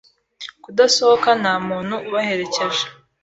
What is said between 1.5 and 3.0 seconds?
muntu ubaherekeje